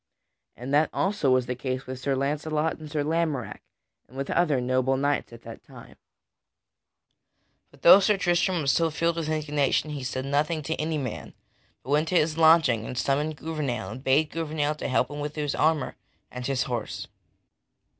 [0.57, 3.61] And that also was the case with Sir Launcelot and Sir Lamorack,
[4.07, 5.95] and with other noble knights at that time.
[7.69, 10.03] [Sidenote: Sir Tristram arms himself] But though Sir Tristram was so filled with indignation he
[10.03, 11.35] said nothing to any man,
[11.83, 15.39] but went to his lodging and summoned Gouvernail, and bade Gouvernail to help him to
[15.39, 15.95] his armor
[16.31, 17.07] and his horse.